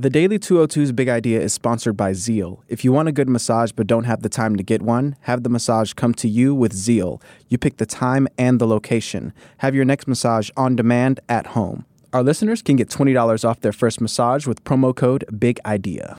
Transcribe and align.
The 0.00 0.08
Daily 0.08 0.38
202's 0.38 0.92
big 0.92 1.10
idea 1.10 1.42
is 1.42 1.52
sponsored 1.52 1.94
by 1.94 2.12
Zeel. 2.12 2.62
If 2.68 2.86
you 2.86 2.90
want 2.90 3.10
a 3.10 3.12
good 3.12 3.28
massage 3.28 3.70
but 3.70 3.86
don't 3.86 4.04
have 4.04 4.22
the 4.22 4.30
time 4.30 4.56
to 4.56 4.62
get 4.62 4.80
one, 4.80 5.14
have 5.24 5.42
the 5.42 5.50
massage 5.50 5.92
come 5.92 6.14
to 6.14 6.26
you 6.26 6.54
with 6.54 6.72
Zeel. 6.72 7.20
You 7.48 7.58
pick 7.58 7.76
the 7.76 7.84
time 7.84 8.26
and 8.38 8.58
the 8.58 8.66
location. 8.66 9.34
Have 9.58 9.74
your 9.74 9.84
next 9.84 10.08
massage 10.08 10.48
on 10.56 10.74
demand 10.74 11.20
at 11.28 11.48
home. 11.48 11.84
Our 12.14 12.22
listeners 12.22 12.62
can 12.62 12.76
get 12.76 12.88
$20 12.88 13.46
off 13.46 13.60
their 13.60 13.74
first 13.74 14.00
massage 14.00 14.46
with 14.46 14.64
promo 14.64 14.96
code 14.96 15.26
BIG 15.38 15.60
IDEA. 15.66 16.16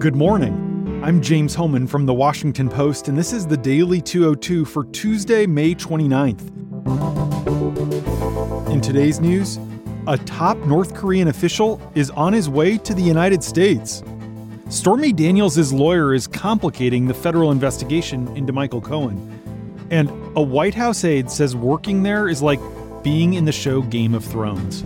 Good 0.00 0.16
morning. 0.16 1.00
I'm 1.04 1.22
James 1.22 1.54
Hohmann 1.54 1.86
from 1.86 2.06
The 2.06 2.14
Washington 2.14 2.68
Post, 2.68 3.06
and 3.06 3.16
this 3.16 3.32
is 3.32 3.46
the 3.46 3.56
Daily 3.56 4.00
202 4.00 4.64
for 4.64 4.86
Tuesday, 4.86 5.46
May 5.46 5.76
29th. 5.76 6.50
In 8.72 8.80
today's 8.80 9.20
news, 9.20 9.60
a 10.08 10.18
top 10.18 10.56
North 10.58 10.94
Korean 10.94 11.28
official 11.28 11.80
is 11.94 12.10
on 12.10 12.32
his 12.32 12.48
way 12.48 12.76
to 12.78 12.92
the 12.92 13.02
United 13.02 13.44
States. 13.44 14.02
Stormy 14.68 15.12
Daniels' 15.12 15.72
lawyer 15.72 16.12
is 16.12 16.26
complicating 16.26 17.06
the 17.06 17.14
federal 17.14 17.52
investigation 17.52 18.26
into 18.36 18.52
Michael 18.52 18.80
Cohen. 18.80 19.16
And 19.90 20.10
a 20.36 20.42
White 20.42 20.74
House 20.74 21.04
aide 21.04 21.30
says 21.30 21.54
working 21.54 22.02
there 22.02 22.28
is 22.28 22.42
like 22.42 22.58
being 23.04 23.34
in 23.34 23.44
the 23.44 23.52
show 23.52 23.82
Game 23.82 24.14
of 24.14 24.24
Thrones. 24.24 24.82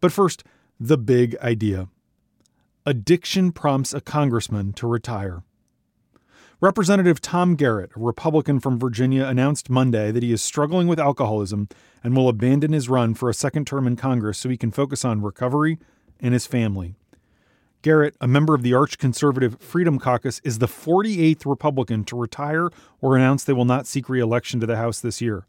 But 0.00 0.12
first, 0.12 0.44
the 0.80 0.98
big 0.98 1.36
idea 1.36 1.88
addiction 2.86 3.52
prompts 3.52 3.94
a 3.94 4.00
congressman 4.00 4.72
to 4.74 4.86
retire. 4.86 5.42
Representative 6.64 7.20
Tom 7.20 7.56
Garrett, 7.56 7.90
a 7.94 8.00
Republican 8.00 8.58
from 8.58 8.78
Virginia, 8.78 9.26
announced 9.26 9.68
Monday 9.68 10.10
that 10.10 10.22
he 10.22 10.32
is 10.32 10.40
struggling 10.40 10.88
with 10.88 10.98
alcoholism 10.98 11.68
and 12.02 12.16
will 12.16 12.26
abandon 12.26 12.72
his 12.72 12.88
run 12.88 13.12
for 13.12 13.28
a 13.28 13.34
second 13.34 13.66
term 13.66 13.86
in 13.86 13.96
Congress 13.96 14.38
so 14.38 14.48
he 14.48 14.56
can 14.56 14.70
focus 14.70 15.04
on 15.04 15.20
recovery 15.20 15.78
and 16.20 16.32
his 16.32 16.46
family. 16.46 16.94
Garrett, 17.82 18.16
a 18.18 18.26
member 18.26 18.54
of 18.54 18.62
the 18.62 18.72
arch 18.72 18.96
conservative 18.96 19.60
Freedom 19.60 19.98
Caucus, 19.98 20.40
is 20.42 20.58
the 20.58 20.66
48th 20.66 21.44
Republican 21.44 22.02
to 22.04 22.16
retire 22.16 22.70
or 23.02 23.14
announce 23.14 23.44
they 23.44 23.52
will 23.52 23.66
not 23.66 23.86
seek 23.86 24.08
re 24.08 24.18
election 24.18 24.58
to 24.60 24.66
the 24.66 24.76
House 24.76 25.00
this 25.00 25.20
year. 25.20 25.44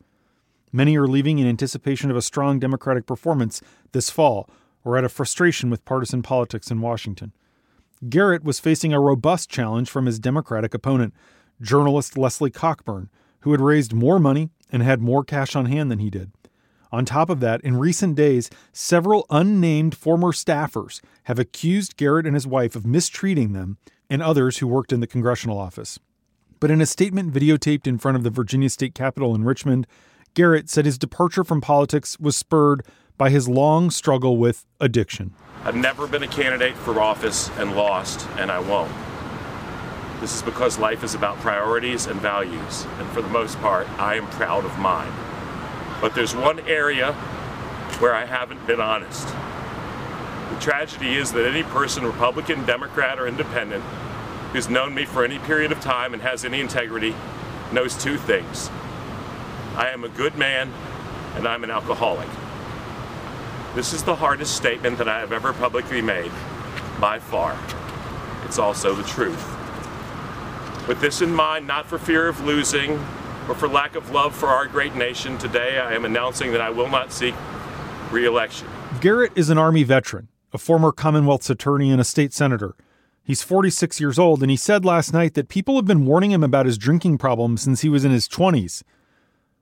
Many 0.74 0.98
are 0.98 1.08
leaving 1.08 1.40
in 1.40 1.48
anticipation 1.48 2.12
of 2.12 2.18
a 2.18 2.22
strong 2.22 2.60
Democratic 2.60 3.06
performance 3.06 3.62
this 3.94 4.10
fall 4.10 4.50
or 4.84 4.98
out 4.98 5.06
of 5.06 5.14
frustration 5.14 5.70
with 5.70 5.86
partisan 5.86 6.22
politics 6.22 6.70
in 6.70 6.82
Washington. 6.82 7.32
Garrett 8.10 8.44
was 8.44 8.60
facing 8.60 8.94
a 8.94 9.00
robust 9.00 9.50
challenge 9.50 9.90
from 9.90 10.06
his 10.06 10.20
Democratic 10.20 10.74
opponent, 10.74 11.14
journalist 11.62 12.18
Leslie 12.18 12.52
Cockburn, 12.52 13.10
who 13.42 13.52
had 13.52 13.62
raised 13.62 13.94
more 13.94 14.20
money 14.20 14.50
and 14.72 14.84
had 14.84 15.02
more 15.02 15.24
cash 15.24 15.56
on 15.56 15.68
hand 15.68 15.90
than 15.90 16.00
he 16.00 16.10
did. 16.10 16.32
On 16.92 17.06
top 17.06 17.30
of 17.30 17.40
that, 17.40 17.62
in 17.62 17.78
recent 17.78 18.16
days, 18.16 18.50
several 18.72 19.26
unnamed 19.30 19.96
former 19.96 20.32
staffers 20.32 21.02
have 21.24 21.40
accused 21.40 21.98
Garrett 21.98 22.26
and 22.26 22.36
his 22.36 22.48
wife 22.48 22.76
of 22.76 22.86
mistreating 22.86 23.54
them 23.54 23.78
and 24.10 24.22
others 24.22 24.58
who 24.58 24.68
worked 24.68 24.94
in 24.94 25.00
the 25.00 25.08
congressional 25.08 25.58
office. 25.58 26.00
But 26.60 26.72
in 26.72 26.82
a 26.82 26.86
statement 26.86 27.34
videotaped 27.34 27.88
in 27.88 27.98
front 27.98 28.18
of 28.18 28.24
the 28.24 28.30
Virginia 28.30 28.70
State 28.70 28.96
Capitol 28.96 29.36
in 29.36 29.44
Richmond, 29.44 29.88
Garrett 30.36 30.70
said 30.70 30.86
his 30.86 30.98
departure 30.98 31.44
from 31.44 31.62
politics 31.62 32.20
was 32.20 32.38
spurred 32.38 32.86
by 33.18 33.30
his 33.30 33.48
long 33.48 33.90
struggle 33.90 34.38
with 34.38 34.66
addiction. 34.80 35.34
I've 35.66 35.76
never 35.76 36.06
been 36.06 36.22
a 36.22 36.28
candidate 36.28 36.76
for 36.76 37.02
office 37.02 37.50
and 37.58 37.76
lost, 37.76 38.30
and 38.38 38.52
I 38.52 38.60
won't. 38.60 38.92
This 40.22 40.36
is 40.36 40.44
because 40.44 40.78
life 40.78 41.04
is 41.04 41.16
about 41.16 41.38
priorities 41.40 42.06
and 42.06 42.22
values, 42.22 42.86
and 43.00 43.10
for 43.10 43.24
the 43.24 43.30
most 43.30 43.60
part, 43.62 43.90
I 44.00 44.14
am 44.14 44.28
proud 44.28 44.64
of 44.64 44.78
mine. 44.78 45.12
But 46.02 46.14
there's 46.14 46.36
one 46.36 46.60
area 46.68 47.14
where 47.98 48.14
I 48.14 48.26
haven't 48.26 48.68
been 48.68 48.80
honest. 48.80 49.28
The 49.28 50.60
tragedy 50.62 51.16
is 51.16 51.32
that 51.32 51.48
any 51.48 51.64
person, 51.64 52.06
Republican, 52.06 52.64
Democrat, 52.68 53.18
or 53.18 53.28
Independent, 53.28 53.84
who's 54.54 54.70
known 54.70 54.94
me 54.94 55.06
for 55.06 55.26
any 55.26 55.40
period 55.40 55.72
of 55.72 55.80
time 55.80 56.14
and 56.14 56.22
has 56.22 56.46
any 56.46 56.60
integrity, 56.60 57.16
knows 57.72 57.98
two 57.98 58.20
things. 58.20 58.70
I 59.76 59.90
am 59.90 60.04
a 60.04 60.10
good 60.10 60.38
man, 60.38 60.72
and 61.34 61.48
I'm 61.48 61.64
an 61.64 61.72
alcoholic. 61.72 62.30
This 63.76 63.92
is 63.92 64.04
the 64.04 64.16
hardest 64.16 64.56
statement 64.56 64.98
that 65.00 65.10
I 65.10 65.20
have 65.20 65.34
ever 65.34 65.52
publicly 65.52 66.02
made, 66.02 66.32
by 67.02 67.20
far. 67.20 67.60
It's 68.46 68.58
also 68.58 68.96
the 68.96 69.04
truth. 69.04 69.46
With 70.88 71.02
this 71.02 71.22
in 71.22 71.30
mind, 71.30 71.68
not 71.68 71.86
for 71.86 71.98
fear 71.98 72.30
of 72.30 72.40
losing 72.40 72.94
or 73.50 73.56
for 73.56 73.68
lack 73.68 73.98
of 73.98 74.12
love 74.12 74.34
for 74.34 74.48
our 74.48 74.66
great 74.66 74.96
nation, 74.96 75.38
today 75.38 75.78
I 75.78 75.92
am 75.92 76.06
announcing 76.06 76.54
that 76.54 76.62
I 76.62 76.70
will 76.70 76.88
not 76.88 77.12
seek 77.12 77.36
re 78.12 78.26
election. 78.26 78.70
Garrett 79.02 79.34
is 79.36 79.50
an 79.50 79.58
Army 79.58 79.84
veteran, 79.84 80.30
a 80.54 80.58
former 80.58 80.94
Commonwealth's 80.94 81.50
attorney, 81.50 81.92
and 81.92 82.00
a 82.00 82.06
state 82.06 82.32
senator. 82.32 82.78
He's 83.24 83.44
46 83.44 84.00
years 84.00 84.18
old, 84.18 84.42
and 84.42 84.50
he 84.50 84.56
said 84.56 84.86
last 84.86 85.12
night 85.12 85.34
that 85.34 85.50
people 85.50 85.76
have 85.76 85.86
been 85.86 86.06
warning 86.06 86.32
him 86.32 86.46
about 86.46 86.66
his 86.66 86.78
drinking 86.78 87.18
problem 87.18 87.58
since 87.58 87.82
he 87.82 87.90
was 87.90 88.06
in 88.06 88.12
his 88.12 88.30
20s. 88.30 88.84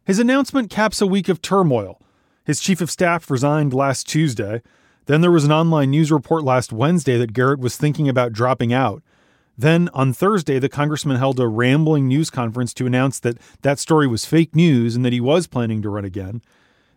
His 0.06 0.20
announcement 0.20 0.70
caps 0.70 1.02
a 1.02 1.08
week 1.08 1.30
of 1.30 1.42
turmoil 1.42 2.00
his 2.44 2.60
chief 2.60 2.82
of 2.82 2.92
staff 2.92 3.30
resigned 3.30 3.74
last 3.74 4.08
Tuesday. 4.08 4.62
Then 5.06 5.22
there 5.22 5.32
was 5.32 5.46
an 5.46 5.52
online 5.52 5.92
news 5.92 6.12
report 6.12 6.44
last 6.44 6.72
Wednesday 6.72 7.18
that 7.18 7.34
Garrett 7.34 7.60
was 7.60 7.78
thinking 7.78 8.08
about 8.08 8.34
dropping 8.34 8.74
out. 8.74 9.04
Then 9.58 9.90
on 9.94 10.14
Thursday, 10.14 10.60
the 10.60 10.70
congressman 10.70 11.18
held 11.18 11.40
a 11.40 11.48
rambling 11.48 12.08
news 12.08 12.30
conference 12.30 12.74
to 12.76 12.88
announce 12.88 13.20
that 13.20 13.38
that 13.62 13.80
story 13.80 14.08
was 14.08 14.26
fake 14.26 14.56
news 14.56 14.96
and 14.96 15.06
that 15.06 15.14
he 15.14 15.22
was 15.22 15.48
planning 15.48 15.82
to 15.84 15.90
run 15.90 16.06
again. 16.06 16.42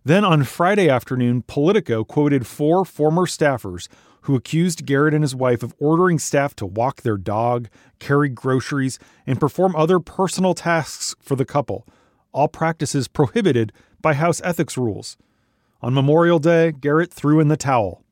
Then 0.04 0.24
on 0.24 0.44
Friday 0.44 0.88
afternoon, 0.88 1.42
Politico 1.42 2.04
quoted 2.04 2.46
four 2.46 2.84
former 2.84 3.26
staffers 3.26 3.88
who 4.22 4.34
accused 4.34 4.86
Garrett 4.86 5.14
and 5.14 5.22
his 5.22 5.34
wife 5.34 5.62
of 5.62 5.74
ordering 5.78 6.18
staff 6.18 6.54
to 6.56 6.66
walk 6.66 7.02
their 7.02 7.16
dog, 7.16 7.68
carry 7.98 8.28
groceries, 8.28 8.98
and 9.26 9.38
perform 9.38 9.76
other 9.76 10.00
personal 10.00 10.54
tasks 10.54 11.14
for 11.20 11.36
the 11.36 11.44
couple, 11.44 11.86
all 12.32 12.48
practices 12.48 13.06
prohibited 13.06 13.72
by 14.00 14.14
House 14.14 14.40
ethics 14.42 14.76
rules. 14.76 15.16
On 15.82 15.94
Memorial 15.94 16.38
Day, 16.38 16.72
Garrett 16.72 17.12
threw 17.12 17.40
in 17.40 17.48
the 17.48 17.56
towel. 17.56 18.02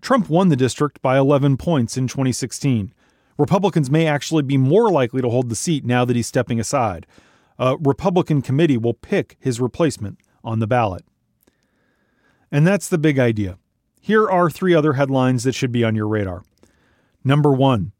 Trump 0.00 0.28
won 0.28 0.48
the 0.48 0.56
district 0.56 1.00
by 1.00 1.16
11 1.16 1.56
points 1.56 1.96
in 1.96 2.08
2016. 2.08 2.92
Republicans 3.38 3.90
may 3.90 4.06
actually 4.06 4.42
be 4.42 4.56
more 4.56 4.90
likely 4.90 5.22
to 5.22 5.30
hold 5.30 5.48
the 5.48 5.56
seat 5.56 5.84
now 5.84 6.04
that 6.04 6.16
he's 6.16 6.26
stepping 6.26 6.60
aside. 6.60 7.06
A 7.58 7.76
Republican 7.76 8.42
committee 8.42 8.76
will 8.76 8.94
pick 8.94 9.36
his 9.40 9.60
replacement 9.60 10.18
on 10.44 10.58
the 10.58 10.66
ballot. 10.66 11.04
And 12.50 12.66
that's 12.66 12.88
the 12.88 12.98
big 12.98 13.18
idea. 13.18 13.58
Here 14.00 14.28
are 14.28 14.50
three 14.50 14.74
other 14.74 14.94
headlines 14.94 15.44
that 15.44 15.54
should 15.54 15.72
be 15.72 15.84
on 15.84 15.94
your 15.94 16.08
radar. 16.08 16.42
Number 17.24 17.52
one, 17.52 17.92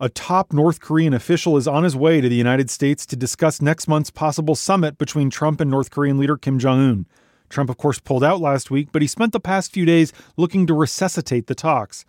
a 0.00 0.08
top 0.08 0.52
North 0.52 0.80
Korean 0.80 1.14
official 1.14 1.56
is 1.56 1.68
on 1.68 1.84
his 1.84 1.94
way 1.94 2.20
to 2.20 2.28
the 2.28 2.34
United 2.34 2.70
States 2.70 3.06
to 3.06 3.16
discuss 3.16 3.62
next 3.62 3.86
month's 3.86 4.10
possible 4.10 4.56
summit 4.56 4.98
between 4.98 5.30
Trump 5.30 5.60
and 5.60 5.70
North 5.70 5.90
Korean 5.90 6.18
leader 6.18 6.36
Kim 6.36 6.58
Jong 6.58 6.80
un. 6.80 7.06
Trump, 7.52 7.70
of 7.70 7.76
course, 7.76 8.00
pulled 8.00 8.24
out 8.24 8.40
last 8.40 8.70
week, 8.70 8.88
but 8.90 9.02
he 9.02 9.08
spent 9.08 9.32
the 9.32 9.38
past 9.38 9.72
few 9.72 9.84
days 9.84 10.12
looking 10.36 10.66
to 10.66 10.74
resuscitate 10.74 11.46
the 11.46 11.54
talks. 11.54 12.04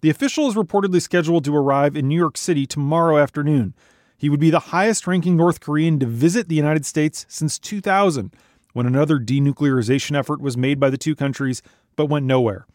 The 0.00 0.10
official 0.10 0.48
is 0.48 0.54
reportedly 0.54 1.00
scheduled 1.00 1.44
to 1.44 1.56
arrive 1.56 1.96
in 1.96 2.08
New 2.08 2.16
York 2.16 2.36
City 2.36 2.66
tomorrow 2.66 3.18
afternoon. 3.18 3.74
He 4.16 4.28
would 4.28 4.40
be 4.40 4.50
the 4.50 4.70
highest 4.70 5.06
ranking 5.06 5.36
North 5.36 5.60
Korean 5.60 5.98
to 6.00 6.06
visit 6.06 6.48
the 6.48 6.54
United 6.54 6.86
States 6.86 7.26
since 7.28 7.58
2000, 7.58 8.34
when 8.72 8.86
another 8.86 9.18
denuclearization 9.18 10.18
effort 10.18 10.40
was 10.40 10.56
made 10.56 10.80
by 10.80 10.90
the 10.90 10.98
two 10.98 11.14
countries 11.14 11.62
but 11.96 12.06
went 12.06 12.26
nowhere. 12.26 12.66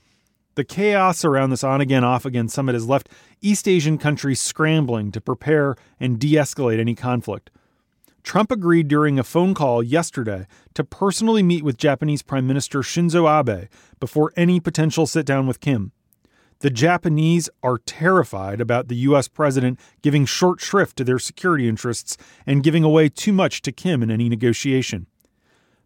The 0.56 0.64
chaos 0.64 1.24
around 1.24 1.50
this 1.52 1.64
on 1.64 1.80
again, 1.80 2.04
off 2.04 2.26
again 2.26 2.50
summit 2.50 2.74
has 2.74 2.88
left 2.88 3.10
East 3.42 3.68
Asian 3.68 3.98
countries 3.98 4.42
scrambling 4.42 5.12
to 5.12 5.22
prepare 5.22 5.76
and 6.00 6.20
de 6.20 6.34
escalate 6.34 6.80
any 6.80 6.94
conflict. 6.94 7.50
Trump 8.24 8.52
agreed 8.52 8.88
during 8.88 9.18
a 9.18 9.24
phone 9.24 9.54
call 9.54 9.82
yesterday 9.82 10.46
to 10.74 10.84
personally 10.84 11.44
meet 11.44 11.64
with 11.64 11.78
Japanese 11.78 12.22
Prime 12.22 12.48
Minister 12.48 12.80
Shinzo 12.80 13.28
Abe 13.28 13.68
before 14.00 14.32
any 14.36 14.60
potential 14.60 15.06
sit 15.08 15.26
down 15.26 15.48
with 15.48 15.60
Kim. 15.60 15.92
The 16.60 16.70
Japanese 16.70 17.50
are 17.64 17.80
terrified 17.80 18.62
about 18.62 18.88
the 18.88 18.96
U.S. 18.98 19.28
president 19.28 19.80
giving 20.04 20.26
short 20.26 20.62
shrift 20.62 20.96
to 20.98 21.04
their 21.04 21.18
security 21.18 21.68
interests 21.68 22.18
and 22.46 22.64
giving 22.64 22.84
away 22.84 23.10
too 23.10 23.34
much 23.34 23.64
to 23.64 23.72
Kim 23.72 24.04
in 24.04 24.12
any 24.12 24.30
negotiation. 24.30 25.08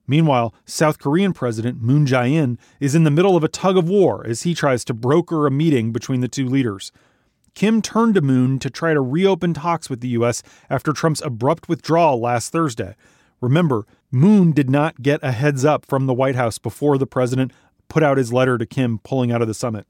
Meanwhile, 0.06 0.54
South 0.66 1.00
Korean 1.00 1.32
President 1.32 1.82
Moon 1.82 2.06
Jae 2.06 2.34
in 2.34 2.60
is 2.82 2.94
in 2.94 3.06
the 3.06 3.12
middle 3.12 3.38
of 3.38 3.44
a 3.44 3.48
tug 3.48 3.78
of 3.78 3.90
war 3.90 4.26
as 4.28 4.44
he 4.44 4.54
tries 4.54 4.84
to 4.86 4.94
broker 4.94 5.48
a 5.48 5.52
meeting 5.52 5.94
between 5.94 6.20
the 6.20 6.28
two 6.28 6.46
leaders. 6.46 6.92
Kim 7.56 7.82
turned 7.82 8.16
to 8.16 8.22
Moon 8.22 8.60
to 8.60 8.70
try 8.70 8.94
to 8.94 9.02
reopen 9.02 9.54
talks 9.54 9.90
with 9.90 10.02
the 10.02 10.10
U.S. 10.10 10.44
after 10.70 10.92
Trump's 10.92 11.22
abrupt 11.22 11.70
withdrawal 11.70 12.20
last 12.20 12.52
Thursday. 12.52 12.96
Remember, 13.40 13.88
Moon 14.12 14.52
did 14.52 14.70
not 14.70 15.02
get 15.02 15.22
a 15.24 15.32
heads 15.32 15.64
up 15.64 15.86
from 15.86 16.06
the 16.06 16.14
White 16.14 16.36
House 16.36 16.58
before 16.58 16.98
the 16.98 17.08
president 17.08 17.54
put 17.88 18.04
out 18.04 18.18
his 18.18 18.34
letter 18.34 18.58
to 18.58 18.66
Kim 18.66 19.00
pulling 19.00 19.32
out 19.32 19.42
of 19.42 19.48
the 19.48 19.54
summit. 19.54 19.88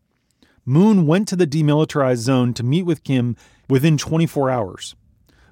Moon 0.64 1.08
went 1.08 1.28
to 1.28 1.36
the 1.36 1.48
demilitarized 1.48 2.18
zone 2.18 2.54
to 2.54 2.64
meet 2.64 2.84
with 2.84 3.04
Kim 3.04 3.36
within 3.68 3.98
24 3.98 4.50
hours. 4.50 4.96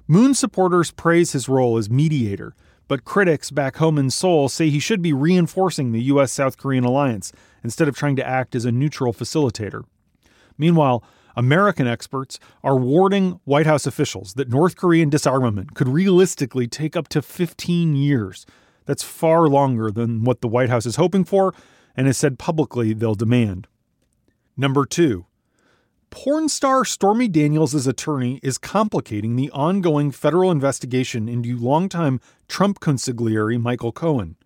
Moon 0.06 0.34
supporters 0.34 0.90
praise 0.90 1.32
his 1.32 1.48
role 1.48 1.76
as 1.78 1.90
mediator, 1.90 2.54
but 2.86 3.04
critics 3.04 3.50
back 3.50 3.76
home 3.76 3.98
in 3.98 4.10
Seoul 4.10 4.48
say 4.48 4.70
he 4.70 4.78
should 4.78 5.02
be 5.02 5.12
reinforcing 5.12 5.90
the 5.90 6.02
U.S. 6.02 6.30
South 6.30 6.58
Korean 6.58 6.84
alliance 6.84 7.32
instead 7.64 7.88
of 7.88 7.96
trying 7.96 8.16
to 8.16 8.26
act 8.26 8.54
as 8.54 8.64
a 8.64 8.72
neutral 8.72 9.12
facilitator. 9.12 9.84
Meanwhile, 10.58 11.02
American 11.36 11.86
experts 11.86 12.38
are 12.62 12.76
warning 12.76 13.40
White 13.44 13.66
House 13.66 13.86
officials 13.86 14.34
that 14.34 14.48
North 14.48 14.76
Korean 14.76 15.10
disarmament 15.10 15.74
could 15.74 15.88
realistically 15.88 16.68
take 16.68 16.96
up 16.96 17.08
to 17.08 17.22
15 17.22 17.96
years. 17.96 18.46
That's 18.86 19.02
far 19.02 19.48
longer 19.48 19.90
than 19.90 20.24
what 20.24 20.40
the 20.40 20.48
White 20.48 20.68
House 20.68 20.86
is 20.86 20.96
hoping 20.96 21.24
for 21.24 21.54
and 21.96 22.06
has 22.06 22.16
said 22.16 22.38
publicly 22.38 22.92
they'll 22.92 23.14
demand. 23.14 23.66
Number 24.56 24.84
two, 24.84 25.26
porn 26.10 26.48
star 26.48 26.84
Stormy 26.84 27.26
Daniels' 27.26 27.86
attorney 27.86 28.38
is 28.42 28.58
complicating 28.58 29.34
the 29.34 29.50
ongoing 29.50 30.12
federal 30.12 30.50
investigation 30.50 31.28
into 31.28 31.56
longtime 31.56 32.20
Trump 32.46 32.78
consigliere 32.78 33.60
Michael 33.60 33.92
Cohen. 33.92 34.36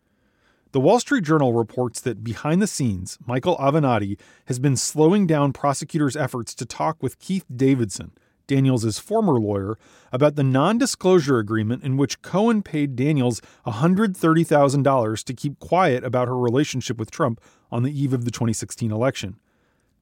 The 0.73 0.81
Wall 0.81 1.01
Street 1.01 1.25
Journal 1.25 1.55
reports 1.55 1.99
that 2.03 2.23
behind 2.23 2.61
the 2.61 2.67
scenes, 2.67 3.17
Michael 3.27 3.57
Avenatti 3.57 4.19
has 4.47 4.59
been 4.59 4.77
slowing 4.77 5.27
down 5.27 5.55
prosecutors' 5.55 6.15
efforts 6.15 6.55
to 6.57 6.67
talk 6.67 7.03
with 7.03 7.19
Keith 7.19 7.47
Davidson, 7.55 8.13
Daniels' 8.47 8.99
former 8.99 9.41
lawyer, 9.41 9.79
about 10.13 10.37
the 10.37 10.45
non 10.45 10.77
disclosure 10.77 11.39
agreement 11.39 11.85
in 11.85 11.97
which 11.97 12.21
Cohen 12.21 12.63
paid 12.63 12.97
Daniels 12.97 13.41
$130,000 13.67 15.25
to 15.25 15.35
keep 15.35 15.59
quiet 15.59 16.05
about 16.05 16.29
her 16.29 16.39
relationship 16.39 16.99
with 16.99 17.11
Trump 17.11 17.41
on 17.73 17.83
the 17.83 17.99
eve 17.99 18.13
of 18.13 18.27
the 18.27 18.31
2016 18.31 18.93
election. 18.93 19.41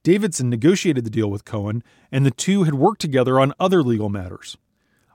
Davidson 0.03 0.51
negotiated 0.51 1.05
the 1.05 1.11
deal 1.11 1.31
with 1.31 1.45
Cohen, 1.45 1.85
and 2.11 2.27
the 2.27 2.33
two 2.33 2.65
had 2.65 2.75
worked 2.75 3.01
together 3.01 3.39
on 3.39 3.55
other 3.61 3.85
legal 3.85 4.09
matters. 4.09 4.57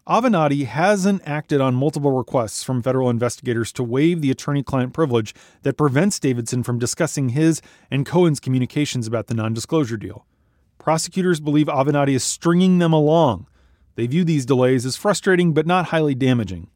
Avenatti 0.07 0.65
hasn't 0.65 1.21
acted 1.27 1.62
on 1.62 1.75
multiple 1.75 2.12
requests 2.12 2.63
from 2.63 2.81
federal 2.81 3.09
investigators 3.09 3.71
to 3.74 3.83
waive 3.83 4.21
the 4.21 4.31
attorney 4.31 4.63
client 4.63 4.94
privilege 4.94 5.36
that 5.62 5.77
prevents 5.77 6.19
Davidson 6.19 6.63
from 6.63 6.80
discussing 6.80 7.30
his 7.30 7.62
and 7.92 8.03
Cohen's 8.03 8.39
communications 8.39 9.06
about 9.06 9.27
the 9.27 9.36
non 9.36 9.53
disclosure 9.53 9.98
deal. 9.98 10.25
Prosecutors 10.80 11.39
believe 11.39 11.68
Avenatti 11.68 12.15
is 12.15 12.24
stringing 12.24 12.80
them 12.80 12.92
along. 12.92 13.45
They 13.94 14.07
view 14.07 14.24
these 14.24 14.48
delays 14.48 14.88
as 14.88 14.95
frustrating 14.95 15.53
but 15.53 15.68
not 15.68 15.88
highly 15.88 16.15
damaging. 16.15 16.71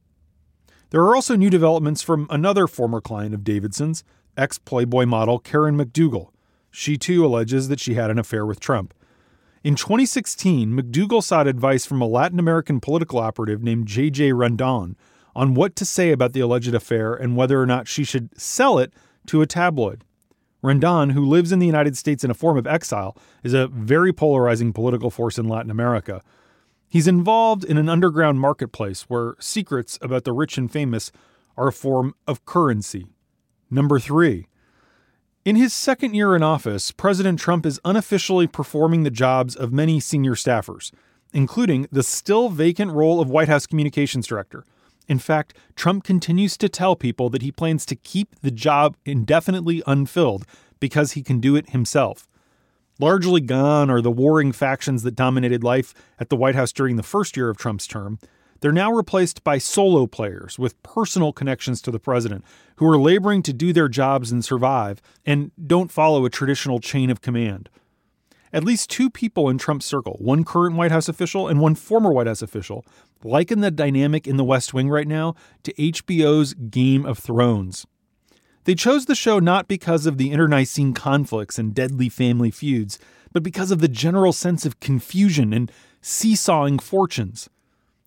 There 0.91 1.01
are 1.01 1.15
also 1.15 1.35
new 1.35 1.49
developments 1.49 2.03
from 2.03 2.27
another 2.29 2.67
former 2.67 3.01
client 3.01 3.33
of 3.33 3.43
Davidson's, 3.43 4.03
ex 4.37 4.59
Playboy 4.59 5.07
model 5.07 5.39
Karen 5.39 5.75
McDougal. 5.75 6.29
She 6.69 6.95
too 6.95 7.25
alleges 7.25 7.69
that 7.69 7.79
she 7.79 7.95
had 7.95 8.11
an 8.11 8.19
affair 8.19 8.45
with 8.45 8.59
Trump. 8.59 8.93
In 9.65 9.73
2016, 9.73 10.69
McDougal 10.73 11.23
sought 11.23 11.47
advice 11.47 11.87
from 11.87 11.99
a 11.99 12.05
Latin 12.05 12.37
American 12.37 12.79
political 12.79 13.17
operative 13.17 13.63
named 13.63 13.87
J.J. 13.87 14.29
Rendon 14.29 14.93
on 15.35 15.55
what 15.55 15.75
to 15.77 15.85
say 15.85 16.11
about 16.11 16.33
the 16.33 16.39
alleged 16.39 16.75
affair 16.75 17.15
and 17.15 17.35
whether 17.35 17.59
or 17.59 17.65
not 17.65 17.87
she 17.87 18.03
should 18.03 18.39
sell 18.39 18.77
it 18.77 18.93
to 19.25 19.41
a 19.41 19.47
tabloid. 19.47 20.03
Rendon, 20.63 21.13
who 21.13 21.25
lives 21.25 21.51
in 21.51 21.57
the 21.57 21.65
United 21.65 21.97
States 21.97 22.23
in 22.23 22.29
a 22.29 22.35
form 22.35 22.59
of 22.59 22.67
exile, 22.67 23.17
is 23.43 23.55
a 23.55 23.65
very 23.69 24.13
polarizing 24.13 24.71
political 24.71 25.09
force 25.09 25.39
in 25.39 25.47
Latin 25.47 25.71
America. 25.71 26.21
He's 26.87 27.07
involved 27.07 27.63
in 27.63 27.79
an 27.79 27.89
underground 27.89 28.39
marketplace 28.39 29.05
where 29.07 29.33
secrets 29.39 29.97
about 29.99 30.25
the 30.25 30.31
rich 30.31 30.59
and 30.59 30.71
famous 30.71 31.11
are 31.57 31.69
a 31.69 31.73
form 31.73 32.13
of 32.27 32.45
currency. 32.45 33.07
Number 33.71 33.97
three, 33.97 34.45
in 35.45 35.55
his 35.55 35.73
second 35.73 36.15
year 36.15 36.35
in 36.35 36.41
office, 36.41 36.91
President 36.91 37.39
Trump 37.39 37.67
is 37.67 37.79
unofficially 37.85 38.47
performing 38.47 39.03
the 39.03 39.11
jobs 39.11 39.55
of 39.55 39.71
many 39.71 39.99
senior 39.99 40.33
staffers, 40.33 40.91
including 41.33 41.87
the 41.91 42.01
still 42.01 42.49
vacant 42.49 42.91
role 42.91 43.21
of 43.21 43.29
White 43.29 43.47
House 43.47 43.67
Communications 43.67 44.25
Director. 44.25 44.65
In 45.07 45.19
fact, 45.19 45.55
Trump 45.75 46.03
continues 46.03 46.57
to 46.57 46.67
tell 46.67 46.95
people 46.95 47.29
that 47.29 47.43
he 47.43 47.51
plans 47.51 47.85
to 47.85 47.95
keep 47.95 48.39
the 48.41 48.49
job 48.49 48.97
indefinitely 49.05 49.83
unfilled 49.85 50.45
because 50.79 51.11
he 51.11 51.21
can 51.21 51.39
do 51.39 51.55
it 51.55 51.69
himself. 51.69 52.27
Largely 52.99 53.41
gone 53.41 53.91
are 53.91 54.01
the 54.01 54.09
warring 54.09 54.51
factions 54.51 55.03
that 55.03 55.15
dominated 55.15 55.63
life 55.63 55.93
at 56.19 56.29
the 56.29 56.35
White 56.35 56.55
House 56.55 56.71
during 56.71 56.95
the 56.95 57.03
first 57.03 57.37
year 57.37 57.49
of 57.49 57.57
Trump's 57.57 57.85
term. 57.85 58.17
They're 58.65 58.71
now 58.71 58.91
replaced 58.91 59.43
by 59.43 59.59
solo 59.59 60.07
players 60.07 60.57
with 60.57 60.81
personal 60.81 61.31
connections 61.31 61.83
to 61.83 61.91
the 61.91 61.99
president 61.99 62.43
who 62.77 62.87
are 62.87 62.97
laboring 62.97 63.43
to 63.43 63.53
do 63.53 63.71
their 63.71 63.87
jobs 63.87 64.31
and 64.31 64.43
survive 64.43 65.03
and 65.23 65.51
don't 65.67 65.91
follow 65.91 66.25
a 66.25 66.31
traditional 66.31 66.79
chain 66.79 67.11
of 67.11 67.21
command. 67.21 67.69
At 68.51 68.63
least 68.63 68.89
two 68.89 69.11
people 69.11 69.49
in 69.49 69.59
Trump's 69.59 69.85
circle, 69.85 70.17
one 70.19 70.43
current 70.43 70.75
White 70.75 70.89
House 70.89 71.07
official 71.07 71.47
and 71.47 71.59
one 71.59 71.75
former 71.75 72.11
White 72.11 72.25
House 72.25 72.41
official, 72.41 72.83
liken 73.23 73.59
the 73.59 73.69
dynamic 73.69 74.25
in 74.25 74.37
the 74.37 74.43
West 74.43 74.73
Wing 74.73 74.89
right 74.89 75.07
now 75.07 75.35
to 75.61 75.71
HBO's 75.73 76.55
Game 76.55 77.05
of 77.05 77.19
Thrones. 77.19 77.85
They 78.63 78.73
chose 78.73 79.05
the 79.05 79.13
show 79.13 79.37
not 79.37 79.67
because 79.67 80.07
of 80.07 80.17
the 80.17 80.31
internecine 80.31 80.95
conflicts 80.95 81.59
and 81.59 81.75
deadly 81.75 82.09
family 82.09 82.49
feuds, 82.49 82.97
but 83.31 83.43
because 83.43 83.69
of 83.69 83.77
the 83.77 83.87
general 83.87 84.33
sense 84.33 84.65
of 84.65 84.79
confusion 84.79 85.53
and 85.53 85.71
seesawing 86.01 86.79
fortunes. 86.79 87.47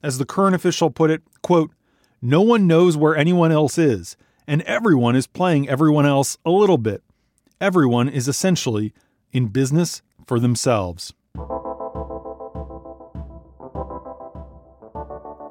As 0.03 0.19
the 0.19 0.25
current 0.25 0.55
official 0.55 0.91
put 0.91 1.11
it, 1.11 1.23
quote, 1.43 1.73
no 2.23 2.41
one 2.41 2.67
knows 2.67 2.97
where 2.97 3.17
anyone 3.17 3.50
else 3.50 3.79
is, 3.79 4.17
and 4.47 4.62
everyone 4.62 5.17
is 5.17 5.27
playing 5.27 5.69
everyone 5.69 6.06
else 6.06 6.39
a 6.45 6.50
little 6.50 6.79
bit. 6.79 7.03
Everyone 7.61 8.09
is 8.09 8.29
essentially 8.29 8.93
in 9.33 9.49
business 9.49 10.03
for 10.27 10.39
themselves. 10.39 11.15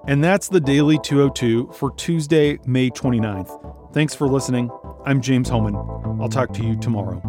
And 0.08 0.24
that's 0.24 0.48
the 0.48 0.62
Daily 0.62 0.98
202 1.04 1.72
for 1.74 1.92
Tuesday, 1.92 2.58
May 2.66 2.90
29th. 2.90 3.94
Thanks 3.94 4.16
for 4.16 4.28
listening. 4.28 4.72
I'm 5.06 5.20
James 5.22 5.50
Hohmann. 5.50 5.76
I'll 6.22 6.30
talk 6.30 6.54
to 6.54 6.64
you 6.64 6.78
tomorrow. 6.78 7.22